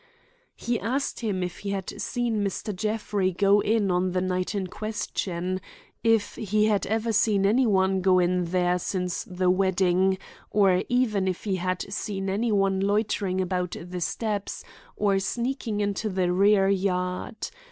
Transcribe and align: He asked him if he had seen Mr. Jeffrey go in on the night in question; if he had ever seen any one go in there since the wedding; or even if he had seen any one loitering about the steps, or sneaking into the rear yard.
He 0.55 0.79
asked 0.79 1.19
him 1.19 1.43
if 1.43 1.59
he 1.59 1.69
had 1.69 2.01
seen 2.01 2.43
Mr. 2.43 2.75
Jeffrey 2.75 3.31
go 3.31 3.59
in 3.59 3.91
on 3.91 4.13
the 4.13 4.19
night 4.19 4.55
in 4.55 4.65
question; 4.65 5.61
if 6.03 6.33
he 6.37 6.65
had 6.65 6.87
ever 6.87 7.11
seen 7.13 7.45
any 7.45 7.67
one 7.67 8.01
go 8.01 8.17
in 8.17 8.45
there 8.45 8.79
since 8.79 9.23
the 9.25 9.51
wedding; 9.51 10.17
or 10.49 10.81
even 10.89 11.27
if 11.27 11.43
he 11.43 11.57
had 11.57 11.85
seen 11.93 12.31
any 12.31 12.51
one 12.51 12.79
loitering 12.79 13.39
about 13.39 13.75
the 13.79 14.01
steps, 14.01 14.63
or 14.95 15.19
sneaking 15.19 15.81
into 15.81 16.09
the 16.09 16.31
rear 16.33 16.67
yard. 16.67 17.51